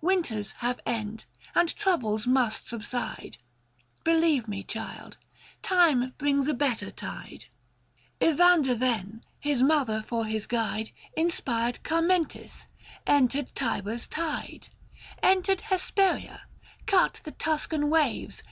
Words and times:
Winters 0.00 0.54
have 0.54 0.80
end, 0.84 1.24
and 1.54 1.72
troubles 1.76 2.26
must 2.26 2.66
subside; 2.66 3.36
Believe 4.02 4.48
me 4.48 4.64
child, 4.64 5.18
Time 5.62 6.14
brings 6.18 6.48
a 6.48 6.52
better 6.54 6.90
tide. 6.90 7.44
Evander 8.20 8.74
then, 8.74 9.22
his 9.38 9.62
mother 9.62 10.02
for 10.08 10.24
his 10.24 10.48
guide, 10.48 10.88
525 11.14 11.24
Inspired 11.24 11.78
Carmentis! 11.84 12.66
entered 13.06 13.52
Tiber's 13.54 14.08
tide. 14.08 14.66
Entered 15.22 15.60
Hesperia, 15.60 16.42
cut 16.86 17.20
the 17.22 17.30
Tuscan 17.30 17.88
waves. 17.88 18.42